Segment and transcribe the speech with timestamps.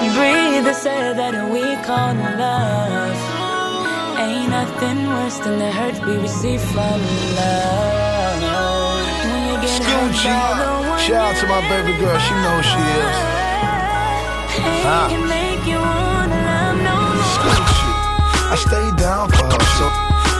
[0.00, 3.20] So hard to breathe, they say that we call love.
[4.16, 7.00] Ain't nothing worse than the hurt we receive from
[7.36, 8.40] love.
[9.28, 12.80] When you get hurt by the Shout out to my baby girl, she knows she
[12.80, 13.16] is.
[14.88, 14.88] Huh?
[14.88, 15.20] Ah.
[18.52, 19.86] I stay down for her, so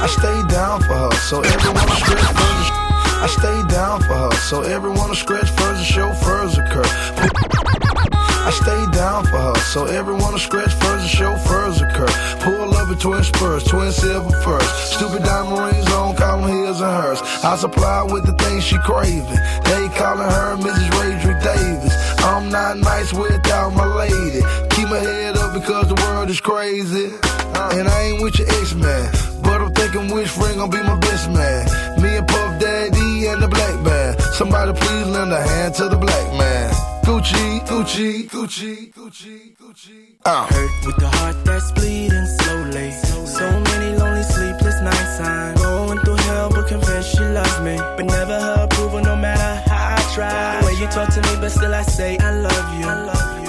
[0.01, 2.73] I stay down for her, so everyone stretch further.
[3.23, 7.70] I stay down for her, so everyone will stretch further, chauffeurs occur.
[8.51, 12.11] I stay down for her, so everyone will stretch further, chauffeurs occur.
[12.41, 14.95] Pull up in twin spurs, twin silver first.
[14.95, 17.23] Stupid diamond rings on, call them his and hers.
[17.45, 19.39] I supply with the things she craving.
[19.71, 20.91] They calling her Mrs.
[20.99, 21.95] Radric Davis.
[22.25, 24.43] I'm not nice without my lady.
[24.75, 27.07] Keep my head up because the world is crazy.
[27.55, 29.13] And I ain't with your ex-man.
[29.45, 32.03] But I'm thinking which ring gon' be my best man.
[32.03, 34.19] Me and Puff Daddy and the black man.
[34.35, 36.60] Somebody please lend a hand to the black man.
[37.11, 40.17] Gucci, Gucci, Gucci, Gucci, Gucci.
[40.25, 40.47] Uh.
[40.47, 42.93] Hurt with the heart that's bleeding slowly.
[43.27, 45.19] So many lonely sleepless nights.
[45.19, 47.77] I'm going through hell, but confess she loves me.
[47.97, 50.61] But never her approval, no matter how I try.
[50.61, 52.87] The way you talk to me, but still I say I love you.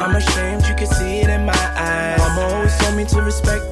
[0.02, 2.18] I'm ashamed, you can see it in my eyes.
[2.18, 3.71] Mama always told me to respect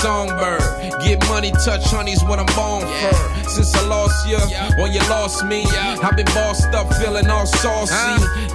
[0.00, 0.60] songbird.
[1.04, 3.48] Get money, touch honey's what I'm born for.
[3.48, 4.38] Since I lost you,
[4.80, 7.94] or you lost me, I've been bossed up, feeling all saucy.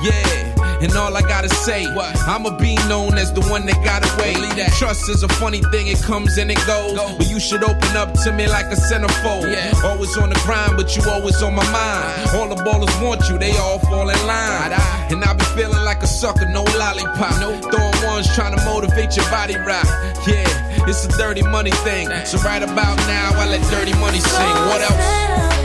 [0.03, 0.50] Yeah.
[0.81, 2.17] And all I gotta say, what?
[2.27, 4.33] I'ma be known as the one that got away.
[4.57, 4.73] That.
[4.77, 6.97] Trust is a funny thing, it comes and it goes.
[6.97, 7.15] Go.
[7.17, 9.51] But you should open up to me like a centerfold.
[9.51, 9.71] Yeah.
[9.85, 11.75] Always on the grind, but you always on my mind.
[11.75, 12.37] Uh-huh.
[12.39, 14.73] All the ballers want you, they all fall in line.
[15.11, 17.39] And I be feeling like a sucker, no lollipop.
[17.39, 19.85] No throwing ones trying to motivate your body rock.
[20.25, 22.09] Yeah, it's a dirty money thing.
[22.25, 24.55] So right about now, I let dirty money sing.
[24.65, 25.60] What else?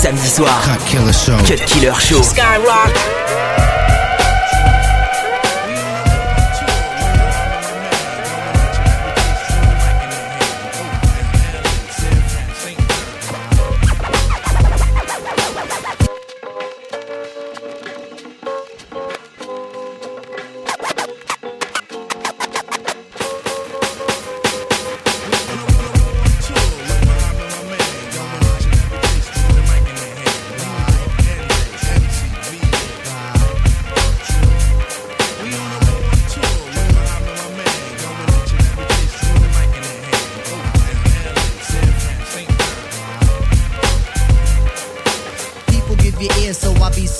[0.00, 0.62] Samedi soir.
[0.64, 1.36] Cut Killer Show.
[1.36, 2.22] Cut Killer Show.
[2.22, 3.19] Skyrock.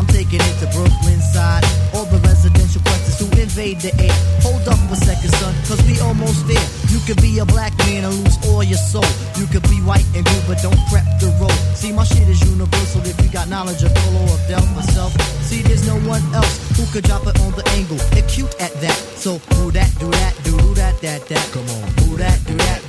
[0.00, 1.60] I'm taking it to Brooklyn side.
[1.92, 4.16] All the residential questions who invade the air.
[4.40, 6.66] Hold up a second, son, cause we almost there.
[6.88, 9.04] You could be a black man and lose all your soul.
[9.36, 11.52] You could be white and good, but don't prep the road.
[11.76, 15.12] See, my shit is universal if you got knowledge of Dolo or Del myself.
[15.44, 18.00] See, there's no one else who could drop it on the angle.
[18.16, 18.96] Acute at that.
[19.20, 21.44] So, do that, do that, do that, that, that.
[21.52, 21.84] Come on.
[22.00, 22.79] Do that, do that,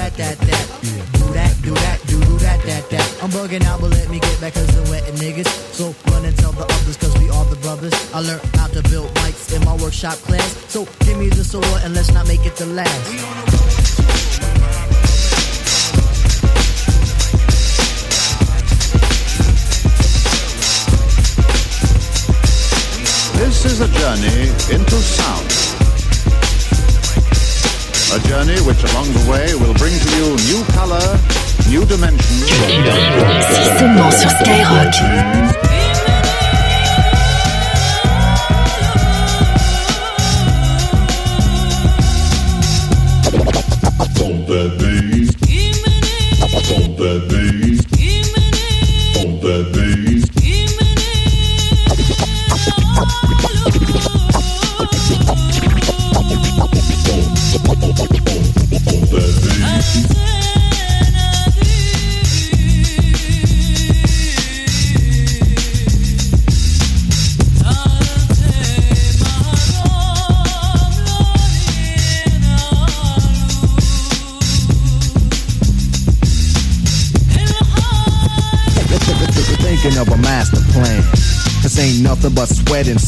[0.00, 0.66] that, that, that.
[1.12, 3.22] Do that, do that, do that, that, that.
[3.22, 5.48] I'm bugging out, but let me get back cause I'm wetting niggas.
[5.74, 7.92] So, run and tell the others cause we are the brothers.
[8.14, 10.56] I learned how to build mics in my workshop class.
[10.72, 13.10] So, give me the sword and let's not make it the last.
[23.36, 25.69] This is a journey into sound.
[28.12, 30.98] A journey which along the way will bring to you new color,
[31.68, 32.18] new dimension.
[33.78, 35.49] Seulement sur Skyrock.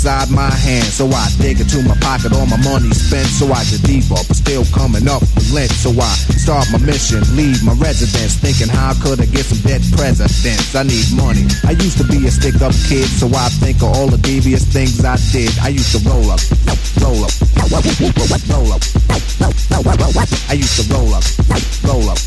[0.03, 0.83] Inside my hand.
[0.83, 3.31] So I dig into my pocket, all my money spent.
[3.31, 5.71] So I get deeper, but still coming up with lint.
[5.71, 6.11] So I
[6.43, 10.75] start my mission, leave my residence, thinking how could I get some dead presidents?
[10.75, 11.47] I need money.
[11.63, 14.67] I used to be a stick up kid, so I think of all the devious
[14.67, 15.55] things I did.
[15.63, 16.43] I used to roll up,
[16.99, 17.31] roll up,
[17.63, 18.83] roll up.
[20.51, 21.23] I used to roll up,
[21.87, 22.19] roll up,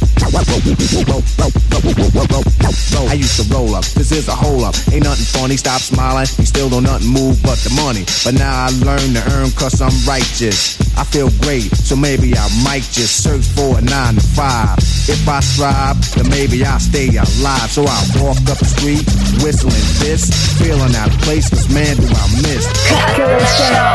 [3.08, 3.86] I used to roll up.
[3.96, 4.76] This is a hole up.
[4.92, 5.58] Ain't nothing funny.
[5.58, 6.28] Stop smiling.
[6.40, 8.06] You still don't nothing move but the money.
[8.24, 10.78] But now I learn to earn cause I'm righteous.
[10.96, 14.78] I feel great, so maybe I might just search for a nine to five.
[15.10, 17.70] If I strive, then maybe I'll stay alive.
[17.74, 19.04] So I walk up the street,
[19.44, 20.30] whistling this,
[20.62, 22.64] feeling out of place, cause man, do I miss.
[22.88, 23.95] Cut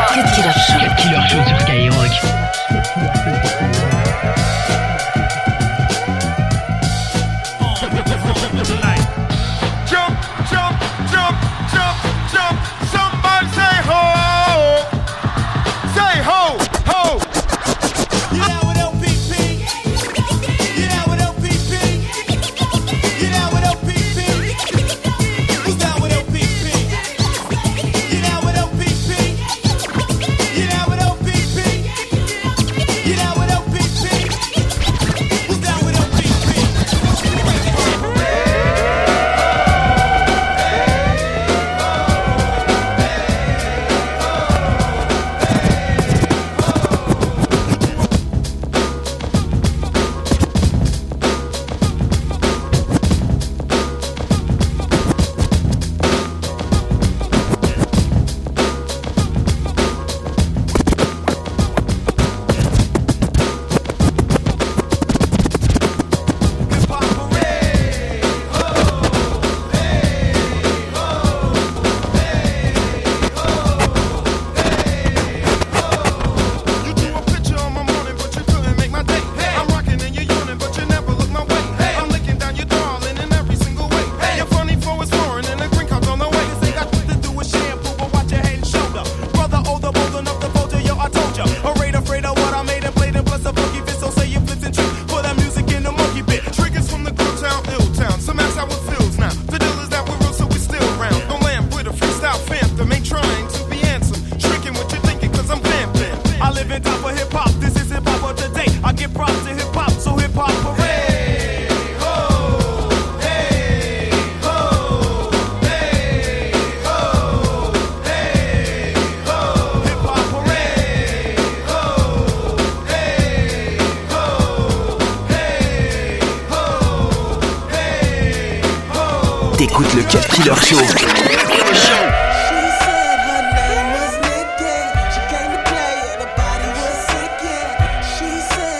[130.43, 130.77] Killer Show.
[130.77, 132.11] Her song
[132.49, 133.19] She said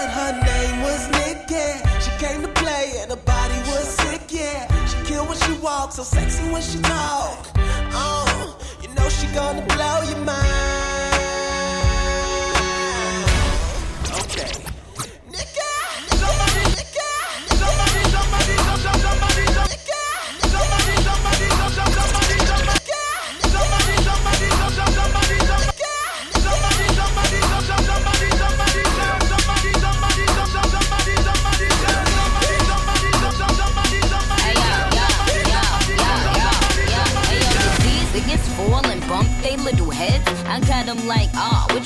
[0.10, 1.70] her name was Nikki
[2.02, 5.92] She came to play and the body was sick yeah She killed with you walk
[5.92, 7.46] so sexy when she talk.
[7.94, 10.61] Oh, you know she gonna blow your mind.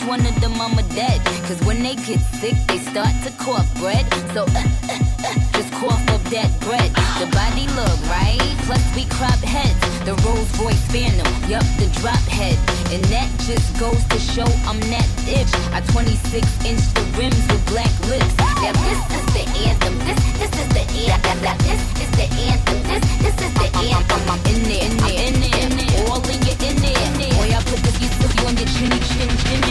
[0.08, 1.20] One of them I'ma dead?
[1.48, 4.06] Cause when they get sick, they start to cough bread.
[4.34, 6.90] So, uh, uh, uh, just cough up that bread.
[7.18, 9.78] The body look right, plus we crop heads.
[10.06, 12.58] The Rolls Royce Phantom, yup, the drop head.
[12.94, 15.50] And that just goes to show I'm that bitch.
[15.74, 18.34] I 26 inch the rims with black lips.
[18.38, 21.38] Now this is the anthem, this, this is the anthem.
[21.42, 24.22] Now this is the anthem, this, this is the anthem.
[24.30, 27.34] I'm in there, in there, in there, all in your in there.
[27.38, 29.62] Boy, I put this you on your chinny chin chin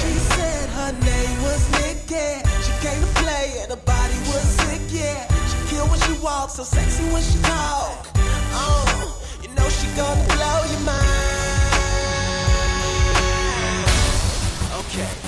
[0.00, 2.28] She said her name was Nikki.
[2.64, 5.26] She came to play and her body was sick, yeah.
[5.50, 8.06] She kill when she walks, so sexy when she talk.
[8.52, 11.28] Oh, you know she gonna blow your mind.
[14.80, 15.27] Okay.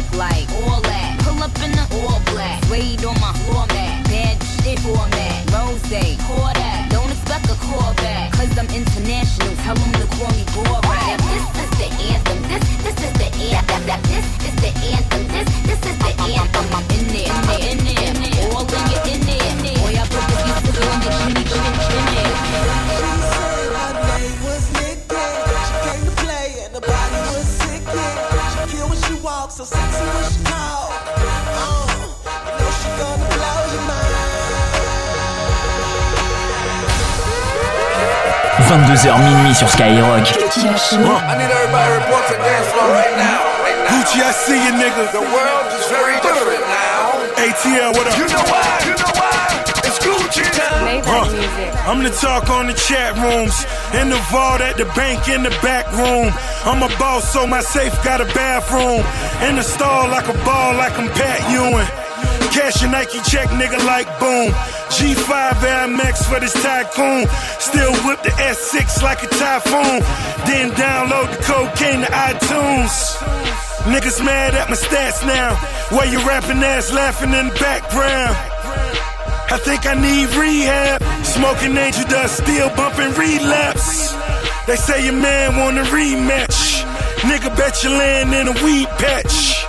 [0.00, 0.49] Look like
[38.70, 40.22] 22h minuit sur Skyrock.
[43.90, 45.10] Gucci, I see you, nigga.
[45.10, 47.18] The world is very different now.
[47.34, 48.16] ATL, what up?
[48.16, 48.78] You know why?
[48.86, 49.64] You know why?
[49.82, 51.02] It's Gucci time.
[51.04, 53.66] Uh, I'm the talk on the chat rooms.
[54.00, 56.32] In the vault at the bank in the back room.
[56.64, 59.02] I'm a boss, so my safe got a bathroom.
[59.48, 61.88] In the stall like a ball, like I'm Pat Ewing.
[62.54, 64.54] Cash your Nike check, nigga, like boom.
[64.90, 67.26] G5 Air Max for this tycoon.
[67.58, 70.00] Still whip the S6 like a typhoon.
[70.46, 72.94] Then download the cocaine to iTunes.
[73.86, 75.54] Niggas mad at my stats now.
[75.96, 78.36] Where you rapping ass laughing in the background.
[79.52, 81.02] I think I need rehab.
[81.24, 84.14] Smoking angel dust, still bumping relapse.
[84.66, 86.84] They say your man want a rematch.
[87.26, 89.64] Nigga bet you land in a weed patch.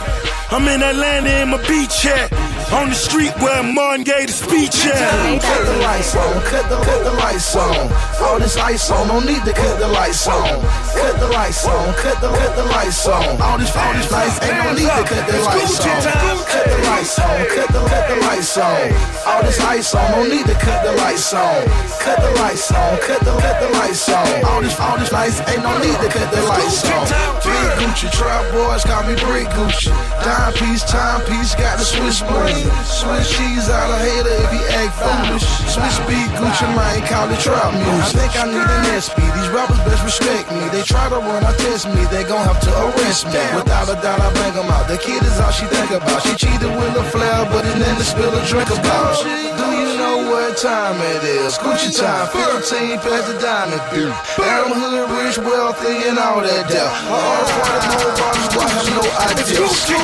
[0.51, 2.40] I'm in Atlanta in my beach hat.
[2.71, 5.41] On the street where Martin gave the speech at.
[5.43, 7.91] Cut the lights on, cut the, cut the lights on.
[8.23, 10.63] All this ice on, no need to cut the lights on.
[10.95, 13.41] Cut the lights on, cut the, cut the lights on.
[13.41, 15.99] All this, all this lights, ain't no need to cut the lights on.
[16.47, 18.81] Cut the lights on, cut the, cut the lights on.
[19.27, 21.67] All this ice on, no need to cut the lights on.
[21.99, 24.45] Cut the lights on, cut the, cut the lights on.
[24.47, 27.03] All this, all this lights, ain't no need to cut the lights on.
[27.43, 29.91] Big Gucci, trap boys call me Brick Gucci.
[30.23, 32.60] Dime piece, timepiece, got the Swiss money.
[32.85, 35.45] Swiss she's out of hater if he act foolish.
[35.71, 38.01] Swizz Beatz Gucci Mane, call it trap music.
[38.01, 39.17] I think I need an SP.
[39.17, 40.63] These rappers best respect me.
[40.69, 42.03] They try to run, I test me.
[42.11, 43.41] They gon' have to arrest me.
[43.55, 44.87] Without a doubt, I bang them out.
[44.87, 46.21] The kid is all she think about.
[46.23, 49.17] She cheated with a flair, but it never spill a drink about.
[49.23, 49.80] Do you
[50.11, 51.57] know what time it is?
[51.57, 54.11] Gucci time, 15 past the diamond dude.
[54.39, 56.91] Adam Hood, rich, wealthy, and all that death.
[57.07, 59.63] All the more bottles, boy, have no idea.
[59.63, 59.95] Gucci,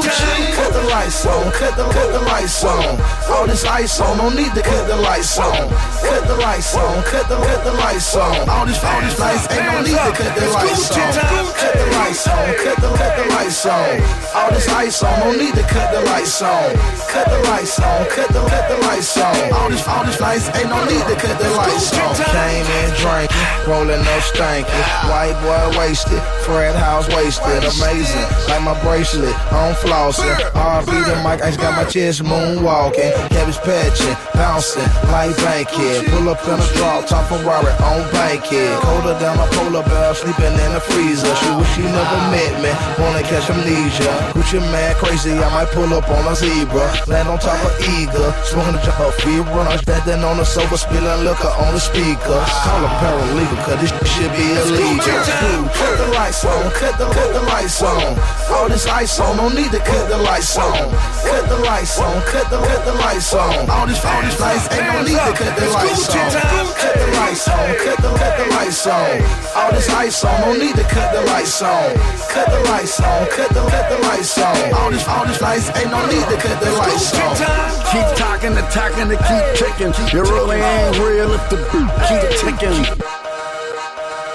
[0.56, 3.00] cut the lights on, cut the, cut the lights on.
[3.32, 5.68] All this ice on, no need to cut the lights on.
[6.04, 8.50] Cut the lights on, cut the cut the lights on.
[8.50, 11.12] All this all these lights ain't no need to cut the lights on.
[11.58, 13.92] Cut the lights on, cut the cut the lights on.
[14.36, 16.76] All this ice on, no need to cut the lights on.
[17.12, 19.54] Cut the lights on, cut cut the, cut the lights on.
[19.54, 22.14] All this, all this lights, ain't no need to cut the lights on.
[22.34, 23.38] Came in drinking,
[23.68, 24.86] rolling no stankin'.
[25.10, 27.64] White boy wasted, Fred House wasted.
[27.64, 30.36] Amazing, like my bracelet, on flossing.
[30.54, 33.14] RB the mic, I just got my chest moonwalking.
[33.32, 36.06] Cabbage patching, bouncing, like bankhead.
[36.12, 38.82] Pull up in a drop, top Ferrari on bankhead.
[38.84, 41.34] Colder than a polar bear, sleeping in a freezer.
[41.36, 44.12] She wish she never met me, wanna catch amnesia.
[44.36, 46.88] Gucci Mane crazy, I might pull up on a zebra.
[47.08, 49.68] Land on top of eagle, smoking the jump up, feet run.
[49.88, 52.44] Standing on the sofa, spilling liquor on the speaker.
[52.44, 55.00] Call a paralegal, cause this should be illegal.
[55.00, 58.20] Cut the lights on, cut the, cut the lights on.
[58.52, 60.92] All this ice on, no need to cut the lights on.
[61.24, 63.70] Cut the lights on, cut the, cut the lights on.
[63.72, 66.36] All this, all these lights, ain't no need to cut the lights on.
[66.36, 69.24] Cut the lights on, cut the, cut the lights on.
[69.56, 71.96] All this ice on, no need to cut the lights on.
[72.28, 74.74] Cut the lights on, cut the, cut the lights on.
[74.76, 77.40] All this, all these lights, ain't no need to cut the lights on.
[77.88, 79.46] Keep talking, attacking, to keep
[79.78, 79.94] ticking.
[80.18, 82.78] You really ain't real if the beat keep ticking.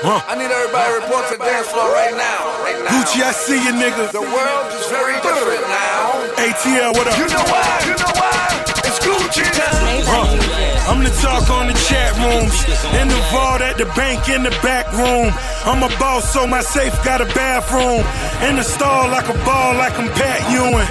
[0.03, 0.19] Huh.
[0.27, 2.43] I need everybody to report to the dance floor right now.
[2.67, 2.91] Right now.
[2.91, 4.11] Gucci, I see you, nigga.
[4.11, 6.27] The world is very different now.
[6.43, 7.15] ATL, what up?
[7.19, 7.71] You know why?
[7.87, 8.83] You know why?
[8.83, 10.03] It's Gucci time.
[10.07, 10.91] Huh.
[10.91, 12.55] I'm the talk on the chat rooms.
[12.99, 15.31] In the vault at the bank in the back room.
[15.63, 18.03] I'm a boss, so my safe got a bathroom.
[18.43, 20.91] In the stall like a ball, like I'm Pat Ewing.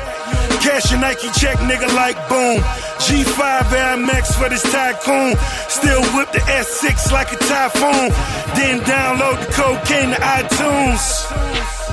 [0.64, 2.64] Cash a Nike check, nigga, like boom.
[3.08, 5.36] G5 Air Max for this tycoon.
[5.68, 8.10] Still whip the S6 like a typhoon.
[8.56, 11.04] Then download the cocaine to iTunes.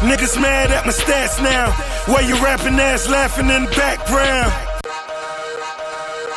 [0.05, 1.73] Niggas mad at my stats now.
[2.13, 4.53] Where you rapping ass laughing in the background.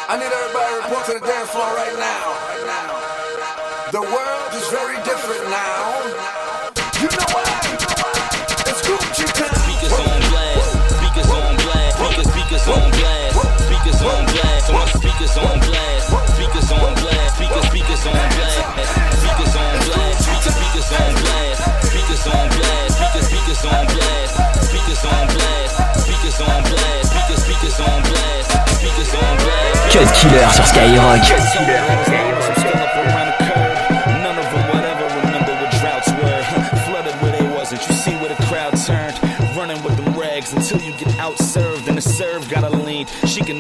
[0.07, 2.51] I need everybody to report to the dance floor right now.
[3.91, 4.30] The world
[30.01, 31.90] Cut Killer sur Skyrock.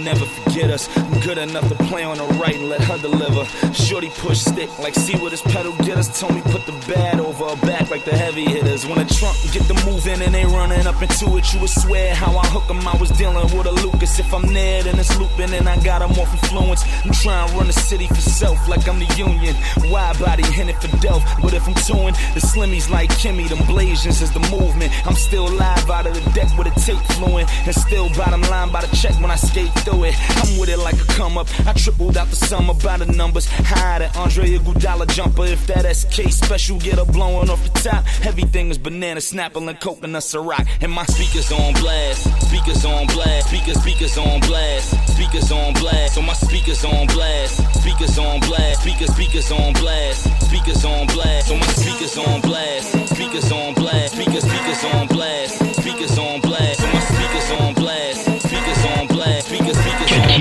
[0.03, 0.89] Never forget us.
[0.97, 3.45] I'm good enough to play on the right and let her deliver.
[3.73, 6.09] Shorty push stick like see what this pedal get us.
[6.31, 8.85] Me put the bad over her back like the heavy hitters.
[8.85, 12.15] When the trunk get the moving and they running up into it, you would swear
[12.15, 12.87] how I hook 'em.
[12.87, 14.19] I was dealing with a Lucas.
[14.19, 16.83] If I'm there, then it's looping and I got 'em off influence.
[17.03, 19.55] I'm trying to run the city for self like I'm the union.
[19.91, 21.23] Wide body it for delf.
[21.41, 24.91] But if I'm touring, the slimmies like Kimmy, them Blasians is the movement.
[25.05, 27.49] I'm still live out of the deck with a tape fluent.
[27.65, 30.15] And still bottom line by the check when I skate through it.
[30.41, 31.47] I'm with it like a come up.
[31.67, 33.47] I tripled out the summer by the numbers.
[33.47, 35.45] High than Andre Iguodala jumper.
[35.45, 39.79] If that SK special get her blowing off the top, everything is banana, snapple, and
[39.79, 40.67] coconut Ciroc.
[40.81, 42.23] And my Speakers on blast.
[42.47, 43.47] Speakers on blast.
[43.47, 44.89] Speakers, speakers on blast.
[45.13, 46.15] Speakers on blast.
[46.15, 47.57] So my speakers on blast.
[47.79, 48.81] Speakers on blast.
[48.81, 50.41] Speakers, speakers on blast.
[50.41, 51.47] Speakers on blast.
[51.47, 53.09] So my speakers on blast.
[53.15, 54.15] Speakers on blast.
[54.15, 55.75] Speakers, speakers on blast.
[55.75, 56.80] Speakers on blast.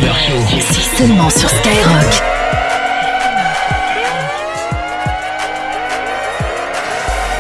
[0.01, 0.17] Killer.
[0.17, 0.57] Show.
[0.57, 2.23] Ici seulement sur Skyrock.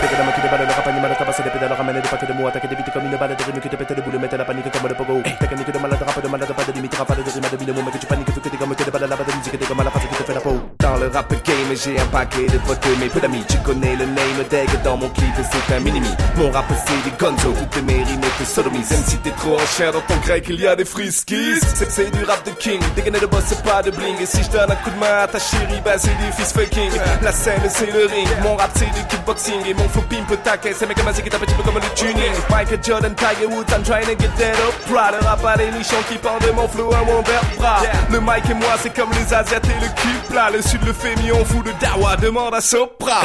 [0.01, 3.17] Que la tabasser des pédales, ramène des paquets de mots, attaquer des bites comme une
[3.17, 5.23] balle, des rimes qui te pètent des boules, mettre la panique comme le pogo.
[5.23, 7.91] Technique de malade, rap de malade, pas de limite, rafale de rime, de bine, mais
[7.91, 9.81] que tu paniques, tout que t'es comme que des balles, là-bas de musique, t'es comme
[9.81, 10.70] à la face qui te fait la peau.
[10.91, 14.07] Dans le rap game, j'ai un paquet de potes, mes peu d'amis, tu connais le
[14.07, 16.09] name tag dans mon clip, c'est un minimi.
[16.37, 19.67] Mon rap c'est des gonzo, toutes mes rimes te sodomisent, même si t'es trop en
[19.67, 21.61] chair dans ton grec, il y a des friskies.
[21.77, 24.43] C'est c'est du rap de king, dégainer de boss, c'est pas de bling, et si
[24.43, 26.91] je donne un coup de main à ta chérie, bah c'est du fist fucking.
[27.23, 30.75] La scène c'est le ring, mon rap c'est du kickboxing, et mon flow pimpe taquet,
[30.77, 32.35] c'est mec magique qui tape un petit peu comme le tuning.
[32.51, 34.75] Michael Jordan, Tiger Woods, I'm trying to get that up.
[34.91, 37.83] Prada, rap à l'émission qui parle de mon flow à mon vertebras.
[38.11, 40.09] Le mic et moi, c'est comme les Asiates et le cul.
[40.53, 43.23] Le sud le fémion, fou de dawa, demande à Sopra.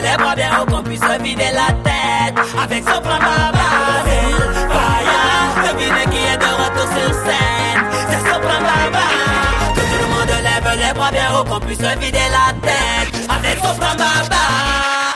[0.00, 3.60] Les bras bien haut qu'on puisse vider la tête avec son plan Babel.
[4.72, 7.84] Fire, devinez qui est de retour sur scène.
[8.08, 9.74] C'est son plan Babel.
[9.74, 13.58] Que tout le monde lève les bras bien haut qu'on puisse vider la tête avec
[13.58, 15.11] son plan Babel.